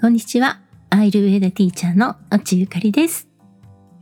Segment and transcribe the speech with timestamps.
[0.00, 0.60] こんにちは。
[0.90, 3.28] アイルウェダティーチャーのちゆかりです。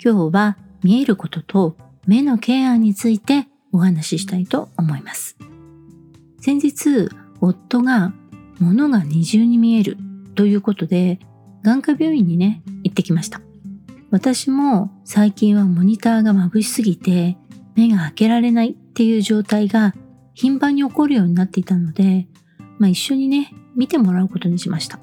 [0.02, 1.76] 今日は見えることと
[2.06, 5.36] 目のケアについてお話ししたいと思います。
[6.41, 7.09] 先日、
[7.41, 8.12] 夫が
[8.59, 9.96] 物が二重に見える
[10.34, 11.20] ということで、
[11.62, 13.40] 眼科病院にね、行ってきました。
[14.11, 17.36] 私も最近はモニターが眩しすぎて
[17.77, 19.95] 目が開けられないっていう状態が
[20.34, 22.27] 頻繁に起こるようになっていたので、
[22.79, 24.98] まあ一緒にね、見てもらうことにしました。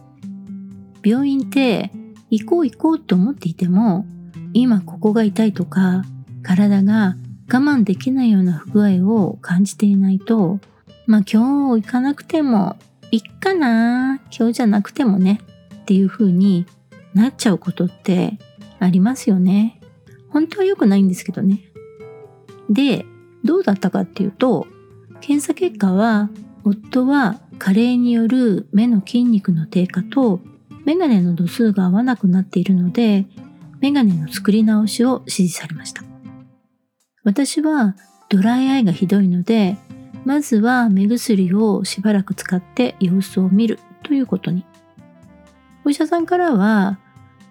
[1.03, 1.91] 病院って
[2.29, 4.05] 行こう行こうと思っていても
[4.53, 6.03] 今ここが痛いとか
[6.43, 7.15] 体が
[7.51, 10.59] 我慢できないような不具合を感じていないと
[11.05, 12.77] まあ今日行かなくても
[13.11, 15.41] いっかな今日じゃなくてもね
[15.81, 16.65] っていう風に
[17.13, 18.37] なっちゃうことって
[18.79, 19.79] ありますよね。
[20.29, 21.61] 本当は良くないんですけどね。
[22.69, 23.05] で、
[23.43, 24.67] どうだったかっていうと、
[25.21, 26.29] 検査結果は
[26.63, 30.39] 夫は加齢による目の筋肉の低下と
[30.89, 33.27] メガネの度数が合わなくなっているので、
[33.79, 36.01] メガネの作り直しを指示されました。
[37.23, 37.95] 私は
[38.27, 39.77] ドライアイがひどいので、
[40.25, 44.65] まずは目薬をしばらく使って様子を見るということに。
[45.85, 46.97] お医者さんからは、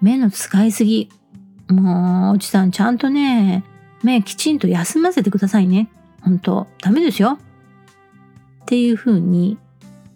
[0.00, 1.08] 目の使いすぎ。
[1.68, 3.62] もう、おじさんちゃんとね、
[4.02, 5.88] 目きちんと休ませてくださいね。
[6.22, 7.38] 本当ダメですよ。
[8.62, 9.58] っていうふうに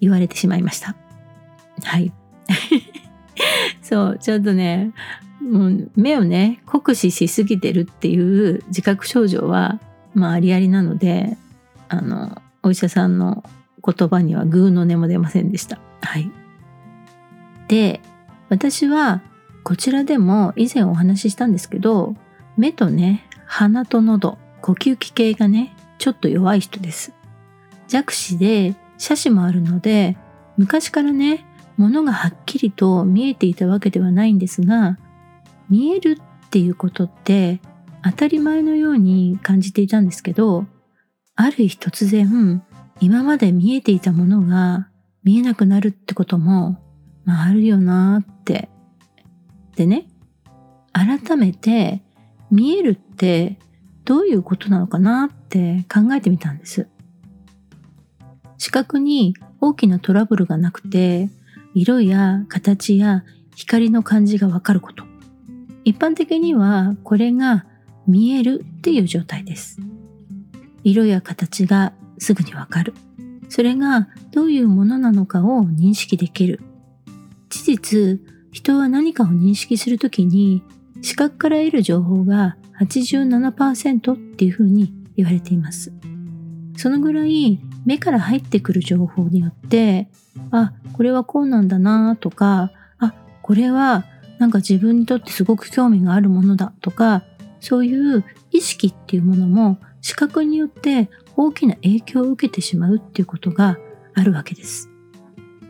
[0.00, 0.97] 言われてしまいました。
[1.84, 2.12] はい。
[3.83, 4.92] そう、ちょっとね、
[5.41, 9.80] もう目をね、酷使しすぎてるっていう自覚症状は、
[10.14, 11.36] まあありありなので、
[11.88, 13.42] あの、お医者さんの
[13.84, 15.78] 言葉にはグーの音も出ませんでした。
[16.03, 16.30] はい。
[17.69, 18.00] で、
[18.48, 19.22] 私は
[19.64, 22.14] こちらでも以前お話ししたんですけど、
[22.56, 27.12] 目とね、鼻と喉、呼吸器系がね、ちょっと弱い人です。
[27.88, 30.16] 弱視で、斜視もあるので、
[30.56, 31.44] 昔からね、
[31.77, 34.98] ものがはっきりと見えていたわけではないんですが、
[35.69, 37.60] 見えるっていうことって
[38.05, 40.66] 当たり前のように感じていたんですけど、
[41.34, 42.62] ある日突然、
[43.00, 44.88] 今まで見えていたものが
[45.25, 46.78] 見えなくなるってことも、
[47.25, 48.69] まあ、あるよなーって。
[49.77, 50.06] でね、
[50.93, 52.03] 改めて
[52.50, 53.59] 見えるって
[54.04, 56.89] どういうことなのかなって考えてみたんです。
[58.59, 61.31] 視覚に大きなトラブルがなくて、
[61.75, 63.25] 色や形や
[63.55, 65.05] 光の感じがわかること。
[65.84, 67.66] 一般的にはこれが
[68.06, 69.78] 見えるっていう状態です。
[70.84, 72.94] 色や形がすぐにわかる。
[73.49, 76.60] それがどういうものなのかを認識できる。
[77.50, 80.62] 事実、人は何かを認識するときに
[81.03, 85.93] 視覚から得る情報が87%っていうふうに言われています。
[86.77, 90.09] そのぐらい目から入ってくる情報によって
[90.50, 94.04] あこれはこうなんだなとかあこれは
[94.38, 97.25] なんか自分にとってすごく興味があるものだとか
[97.60, 103.78] そういう意識っていうものも視覚によって大きな影響を受けてしまうっていうことが
[104.15, 104.91] あるわけです。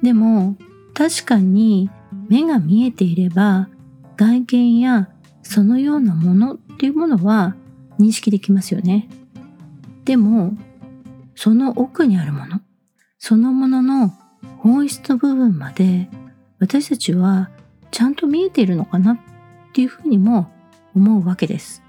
[0.03, 0.57] でも
[0.95, 1.91] 確かに
[2.29, 3.69] 目が見えていれば
[4.17, 5.09] 外見や
[5.43, 7.57] そのようなものっていうものは
[7.99, 9.09] 認識できますよね。
[10.05, 10.57] でも
[11.43, 12.61] その奥にあるもの
[13.19, 14.13] そのものの
[14.59, 16.09] 本質の部分まで
[16.61, 17.51] 私たちは
[17.91, 19.19] ちゃんと見えているのかなっ
[19.73, 20.53] ていうふうにも
[20.95, 21.83] 思うわけです。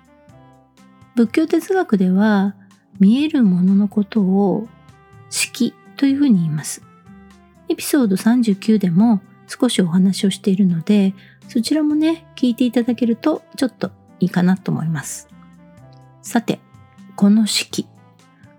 [1.14, 2.56] 仏教哲学では
[3.00, 4.68] 見えるもののことを
[5.30, 6.82] 色というふうに言います。
[7.70, 11.14] エピソード39でも少しお話をしているので
[11.48, 15.28] そちらもね聞いていただけるとちょっといいかなと思います。
[16.24, 16.60] さて
[17.16, 17.88] この色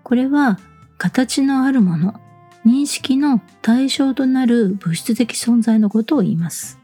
[0.01, 0.57] これは
[0.97, 2.19] 形のあるもの
[2.65, 6.79] 認識の対象となる物質的存在のことを言います。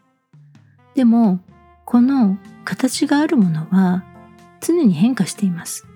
[0.93, 1.39] でも、
[1.85, 4.03] この形があるものは
[4.59, 5.87] 常に変化しています。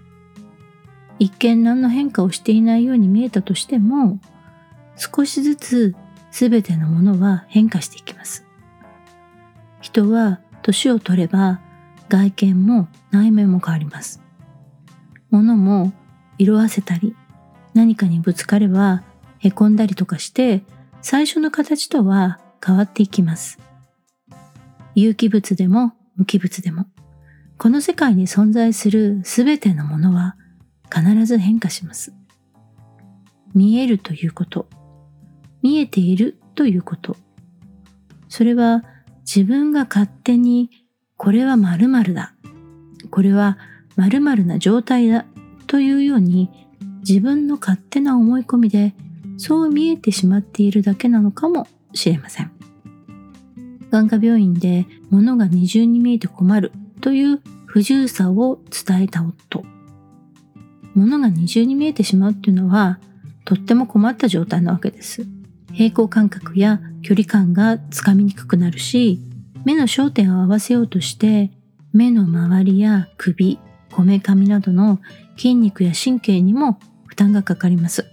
[1.20, 4.20] 一見何の変化をしていないように見えたとしても、
[4.95, 5.95] 少しずつ
[6.31, 8.45] 全てのものは変化していきます。
[9.81, 11.62] 人は年を取れば
[12.10, 14.22] 外見も内面も変わります。
[15.30, 15.94] 物も
[16.38, 17.16] 色あせたり
[17.75, 19.04] 何かにぶつかれば
[19.38, 20.63] へこんだりとかして
[21.01, 23.60] 最初の形とは変わっていきます。
[24.95, 26.88] 有機物でも無機物でも。
[27.57, 30.36] この世界に存在するすべてのものは
[30.94, 32.13] 必ず変化します。
[33.54, 34.68] 見えるということ、
[35.62, 37.16] 見えているということ、
[38.27, 38.83] それは
[39.22, 40.69] 自分が勝手に
[41.18, 42.33] これは〇〇だ、
[43.10, 43.57] これは
[43.95, 45.25] 〇〇な状態だ。
[45.68, 46.64] というように
[47.07, 48.96] 自分の勝手な思い込みで
[49.38, 52.52] そう見えてしまっているだけなのかもしれません。
[53.92, 56.72] 眼科病院で物が二重に見えて困る
[57.02, 59.63] という不自由さを伝えた夫。
[60.96, 63.00] 物が二重に見えてしまうっていうのは
[63.44, 65.28] とっても困った状態なわけです。
[65.72, 69.19] 平行感覚や距離感がつかみにくくなるし、
[69.63, 71.51] 目の焦点を合わせようとして
[71.94, 73.60] 目の周りや首、
[73.92, 75.00] こめかみなどの
[75.38, 76.80] 筋肉や神経にも
[77.15, 78.06] 負担がかかります。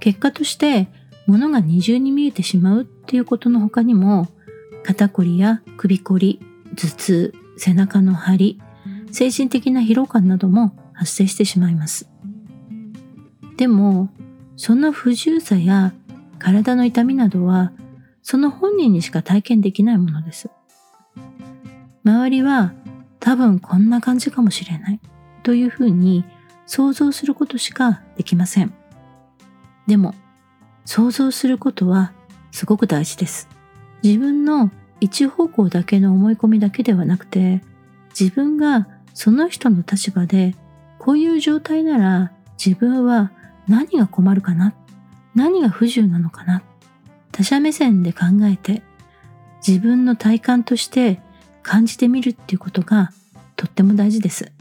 [0.00, 0.88] 結果として
[1.26, 4.28] 物が二重に見えてしまうっていうことの他にも
[4.84, 6.40] 肩こりや首こり、
[6.76, 8.60] 頭痛、背中の張り、
[9.12, 12.10] 精神的な疲労感なども発生してしまいます。
[13.56, 14.10] でも、
[14.56, 15.94] その不自由さや
[16.38, 17.72] 体の痛みなどは、
[18.20, 20.50] その本人にしか体験できないものです。
[22.04, 22.74] 周りは
[23.20, 25.00] 多分こんな感じかもしれない
[25.42, 26.26] というふうに
[26.72, 28.72] 想像することしかできません。
[29.88, 30.14] でも、
[30.84, 32.12] 想像することは
[32.52, 33.48] すごく大事です。
[34.04, 34.70] 自分の
[35.00, 37.60] 一方向だけの思い込みだけではなくて、
[38.16, 40.54] 自分がその人の立場で、
[41.00, 42.30] こういう状態なら
[42.64, 43.32] 自分は
[43.66, 44.72] 何が困るかな？
[45.34, 46.62] 何が不自由なのかな？
[47.32, 48.84] 他者目線で考えて、
[49.66, 51.20] 自分の体感として
[51.64, 53.10] 感じてみるっていうことが
[53.56, 54.52] とっても大事です。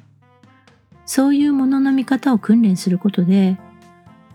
[1.10, 3.58] そういうものの見方を訓練することで、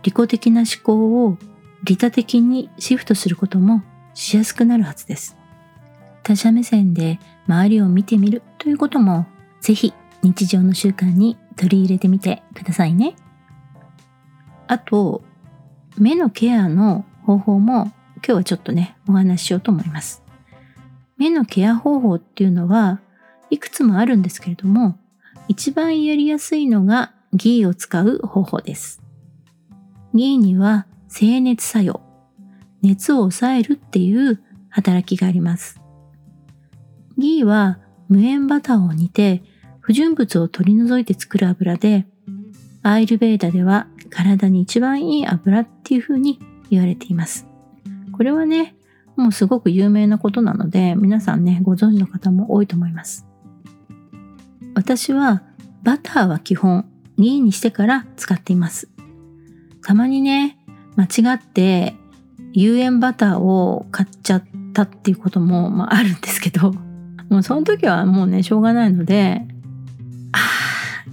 [0.03, 1.39] 利己的な思考を
[1.85, 5.37] 利他的にシフトすることもしやすくなるはずです。
[6.25, 9.25] 他者目線で周りを見てみるということも
[9.61, 9.95] ぜひ
[10.25, 13.15] 日常の習慣に取り入れてみてくださいね。
[14.67, 15.23] あと、
[15.97, 20.25] 目のケアの方法も今日はちょっとね、お話ししようと思います。
[21.19, 23.01] 目のケア方法っていうのは
[23.51, 24.99] いくつもあるんですけれども、
[25.49, 29.03] 一番やりやすいのがギーを使う方法です。
[30.15, 32.01] ギーには静熱作用、
[32.83, 35.81] 熱を抑えるっていう働きがあります。
[37.19, 39.43] ギーは無塩バターを煮て
[39.81, 42.07] 不純物を取り除いて作る油で、
[42.83, 46.39] アイルベーダでは体に一番いい油っていう風に
[46.71, 47.47] 言われています。
[48.13, 48.75] これはね、
[49.17, 53.27] もうすごく有名なことなので、皆さんね、ご存知の方も多いと思います。
[54.75, 55.43] 私は
[55.83, 58.89] バターは基本ギーにしてから使っています。
[59.85, 60.59] たまにね、
[60.97, 61.95] 間違って
[62.53, 66.73] 有塩バターを買っちゃったっていうことも、まあ、あるんですけど、
[67.29, 69.47] もうその時はもうね、しょうがないので、
[70.33, 70.39] あ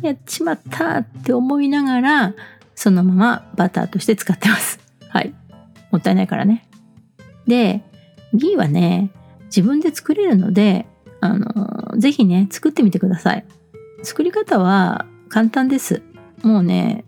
[0.04, 2.34] あ、やっちまったって思いながら、
[2.76, 4.80] そのままバターとして使ってます。
[5.10, 5.34] はい。
[5.92, 6.68] もったいないからね。
[7.48, 7.84] で、
[8.34, 9.12] ギーはね、
[9.46, 10.88] 自分で作れるので、
[11.22, 13.46] あの、ぜひね、作ってみてください。
[14.04, 16.02] 作り方は簡単です。
[16.44, 17.06] もうね、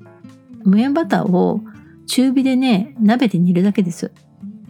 [0.64, 1.62] 無塩バターを
[2.08, 4.12] 中火でね、鍋で煮るだけです。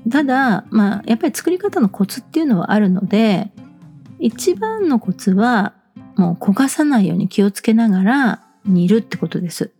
[0.10, 3.52] ただ、まあ、やっぱり作り方のコツっていうのはあるので、
[4.20, 5.74] 一番のコツは、
[6.16, 9.72] もう焦がさないように気をつけながら煮るってことです。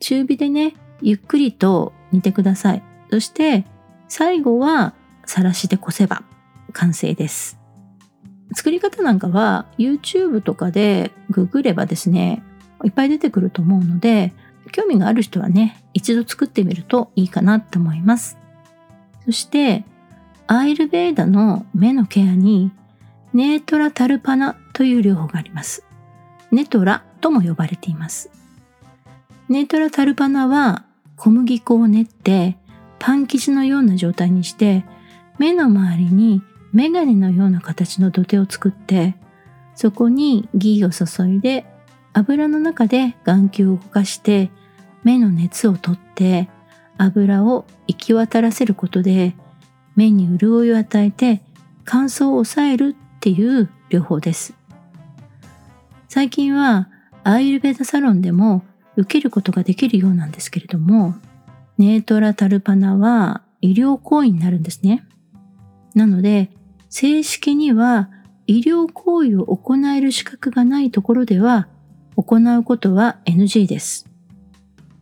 [0.00, 2.82] 中火でね、ゆっくりと煮てください。
[3.10, 3.64] そして、
[4.08, 4.94] 最後は
[5.24, 6.22] さらしでこせば
[6.72, 7.61] 完成です。
[8.54, 12.42] 作り方なんかは YouTube とかでググればですね、
[12.84, 14.32] いっぱい出てくると思うので、
[14.72, 18.38] 興味がある人はね、一度作ってみるといいかなと思います。
[19.24, 19.84] そして、
[20.46, 22.72] アイルベーダの目のケアに、
[23.32, 25.84] ネートラタルパナという療法があります。
[26.50, 28.30] ネトラとも呼ばれています。
[29.48, 30.84] ネートラタルパナは
[31.16, 32.56] 小麦粉を練って
[32.98, 34.84] パン生地のような状態にして
[35.38, 39.14] 目の周りにメガネのような形の土手を作って
[39.74, 41.66] そこにギーを注いで
[42.12, 44.50] 油の中で眼球を動かして
[45.02, 46.48] 目の熱を取って
[46.98, 49.34] 油を行き渡らせることで
[49.96, 51.42] 目に潤いを与えて
[51.84, 54.54] 乾燥を抑えるっていう療法です。
[56.08, 56.88] 最近は
[57.24, 58.64] アイルベーダサロンでも
[58.96, 61.14] 受けることができるようなんですけれども、
[61.78, 65.06] ネートラタルパナは医療行為になるんですね。
[65.94, 66.50] なので、
[66.92, 68.10] 正式には
[68.46, 71.66] 医療行為を行える資格がないところでは
[72.16, 74.06] 行うことは NG です。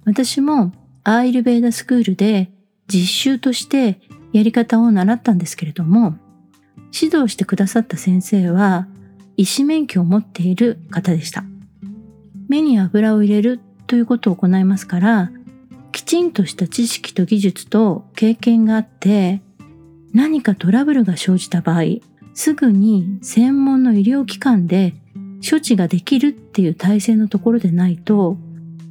[0.05, 2.53] 私もアーイルベーダスクールで
[2.87, 4.01] 実習として
[4.33, 6.15] やり方を習ったんですけれども、
[6.95, 8.87] 指導してくださった先生は
[9.37, 11.43] 医師免許を持っている方でした。
[12.49, 15.33] 目に油を入れるということを行いますから、
[15.91, 19.43] きちんとした知識と技術と経験があって、
[20.13, 21.83] 何かトラブルが生じた場合、
[22.35, 24.95] すぐに専門の医療機関で
[25.49, 28.37] 処置ができるっていう体制のところでないと、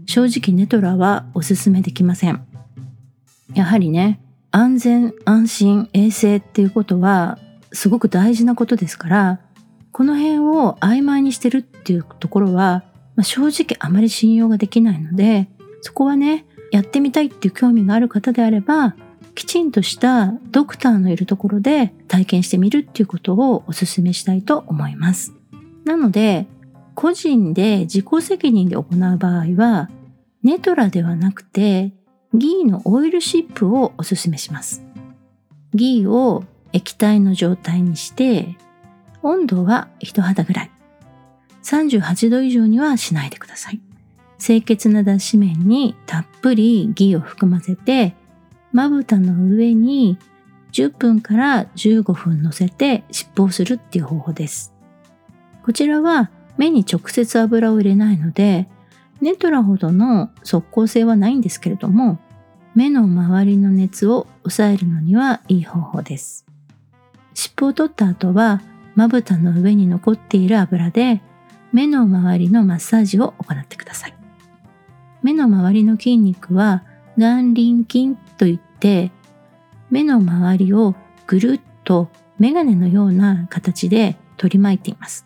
[0.06, 2.46] 正直ネトラはお勧めできません。
[3.54, 4.20] やはりね、
[4.52, 7.38] 安全、安心、衛生っていうことは
[7.72, 9.40] すごく大事なことですから、
[9.92, 12.84] この辺を曖昧にしてるっていうところは、
[13.16, 15.50] まあ、正直あまり信用ができないので、
[15.82, 18.96] そこはね、やってみたいっていう興味がある方であれば、
[19.40, 25.34] きちんとしたドクターのいるところで体験してみるっていうことをお勧めしたいと思います。
[25.86, 26.46] なので、
[26.94, 29.90] 個人で自己責任で行う場合は、
[30.44, 31.94] ネトラではなくて、
[32.34, 34.84] ギーのオイルシップをお勧めします。
[35.74, 36.44] ギーを
[36.74, 38.58] 液体の状態にして、
[39.24, 40.72] 温度は人肌ぐらい。
[41.64, 43.80] 38度以上にはしないでください。
[44.38, 48.18] 清潔な脱脂麺にたっぷりギーを含ませて、
[48.72, 50.18] まぶたの上に
[50.72, 54.74] 10分から15分乗せて湿布をするっていう方法です。
[55.64, 58.68] こちらは目に直接油を入れないので、
[59.22, 62.20] ネトラほどの即効性はないんですけれども、
[62.76, 66.46] 目の周りの熱を抑えるのにはいい方法です。
[67.34, 68.62] 湿布を取った後は、
[68.96, 71.22] まぶたの上に残っている油で、
[71.72, 74.14] 目の周りのマッサージを行ってください。
[75.22, 76.84] 目の周りの筋肉は
[77.20, 79.12] 眼輪筋といって、
[79.92, 80.96] 目の周りを
[81.28, 82.10] ぐるっと
[82.40, 85.26] メガネのような形で取り巻いています。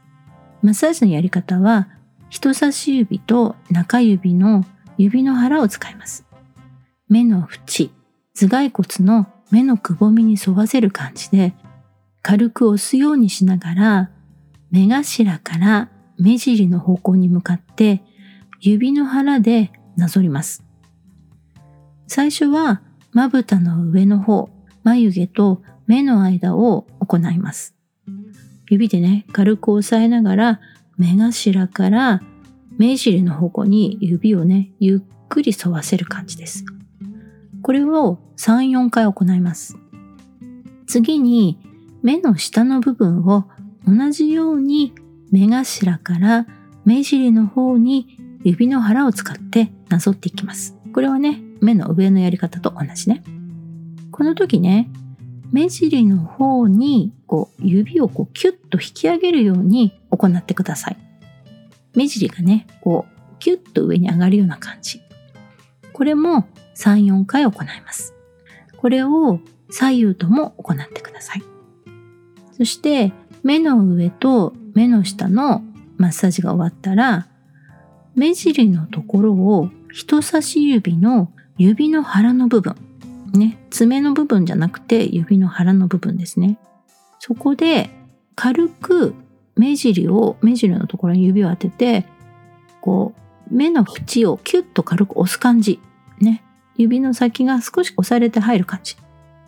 [0.61, 1.87] マッサージのやり方は
[2.29, 4.65] 人差し指と中指の
[4.97, 6.25] 指の腹を使います。
[7.07, 7.91] 目の縁、
[8.33, 11.53] 頭蓋骨の目のくぼみに沿わせる感じで
[12.23, 14.09] 軽く押すようにしながら
[14.71, 18.01] 目頭から目尻の方向に向かって
[18.59, 20.63] 指の腹でなぞります。
[22.15, 24.51] 最初はまぶたの上の方、
[24.83, 27.73] 眉毛と目の間を行います。
[28.69, 30.59] 指でね、軽く押さえながら、
[30.95, 32.21] 目頭から
[32.77, 36.65] 目尻の方向に指をね、ゆっくり沿わせる感じです。
[37.63, 39.75] これを3、4回行います。
[40.85, 41.57] 次に、
[42.03, 43.45] 目の下の部分を
[43.87, 44.93] 同じように
[45.31, 46.45] 目頭から
[46.85, 50.77] 目尻の方に指の腹を使ってなぞっていきます。
[50.93, 53.23] これはね、目の上のやり方と同じね。
[54.11, 54.89] この時ね、
[55.51, 60.97] 目尻の方にこう指をこうキュッと引き上げるように行ってください。
[61.95, 65.01] 目尻がね、こうキュッと上に上がるような感じ。
[65.93, 68.13] これも3、4回行います。
[68.77, 69.39] これを
[69.69, 71.43] 左右とも行ってください。
[72.51, 75.63] そして目の上と目の下の
[75.97, 77.27] マッサージが終わったら、
[78.15, 82.75] 目尻のところを人差し指の指の腹の部分
[83.33, 86.57] ね、爪の部分じゃなくて指の腹の部分ですね。
[87.19, 87.89] そこで
[88.35, 89.15] 軽く
[89.55, 92.05] 目尻を、目尻のところに指を当てて、
[92.81, 93.13] こ
[93.51, 95.79] う、目の縁をキュッと軽く押す感じ。
[96.19, 96.43] ね。
[96.75, 98.97] 指の先が少し押されて入る感じ。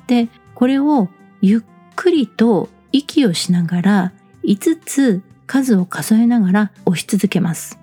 [0.07, 1.09] で、これを
[1.41, 1.61] ゆっ
[1.95, 7.79] くりと息をしながら5つ数を数えながら押し続けます。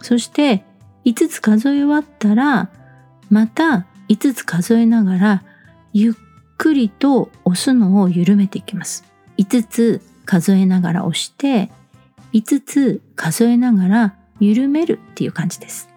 [0.00, 0.64] そして
[1.04, 2.70] 5つ数え終わったら
[3.30, 5.42] また5つ数えながら
[5.92, 6.14] ゆっ
[6.56, 9.04] くりと押すのを緩めていきます。
[9.38, 11.70] 5つ数えながら押して
[12.32, 15.88] 5つ数えながら緩めるっていう感じです。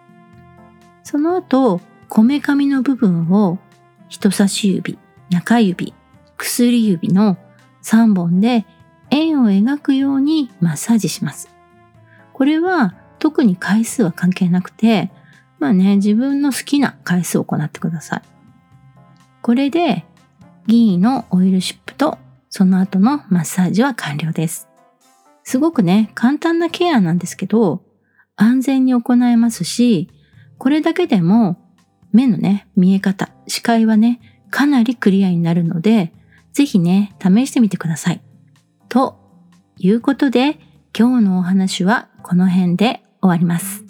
[1.04, 3.58] その後、こめかみの部分を
[4.08, 4.98] 人差し指、
[5.30, 5.94] 中指、
[6.36, 7.36] 薬指の
[7.82, 8.66] 3本で
[9.10, 11.48] 円を描くようにマッサージします。
[12.32, 15.10] これは特に回数は関係なくて、
[15.62, 18.22] まあね、自分の好きな回数を行ってください。
[19.42, 20.04] これで、
[20.66, 22.18] ギーのオイルシップと
[22.50, 24.68] その後のマッサージは完了です。
[25.44, 27.84] すごくね、簡単なケアなんですけど、
[28.34, 30.10] 安全に行えますし、
[30.58, 31.58] これだけでも
[32.10, 36.12] 目のね、見え方、視界はね、かなりクリアになるので、
[36.52, 38.20] ぜひね、試してみてください。
[38.88, 39.16] と
[39.78, 40.58] いうことで、
[40.98, 43.84] 今日のお話はこの辺で終わります。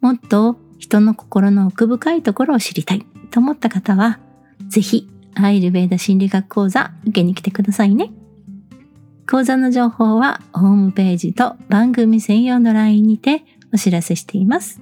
[0.00, 4.18] もっと人の心の奥深いところを知りたいと思った方は、
[4.68, 8.10] ぜひ、アイルベーダ心理学講座受けに来てくださいね。
[9.30, 14.80] 講座の情報はホームページと番組専用の LINE にてお知らせしています。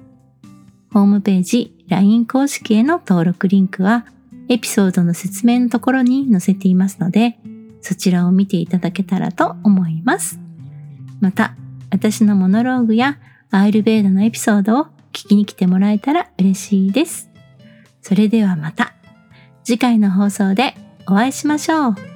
[0.91, 4.07] ホームページ LINE 公式への登録リンクは
[4.49, 7.37] エピソードの説明のところに載せていますので、
[7.81, 10.39] そちらを見ていただけたらと思います。
[11.19, 11.55] また、
[11.91, 13.19] 私のモノローグや
[13.51, 17.29] アイルベーダのエピソードを聞きに来てもらえたら嬉しいです。
[18.01, 18.93] それではまた
[19.63, 20.75] 次回の放送で
[21.07, 22.10] お会いしましょう。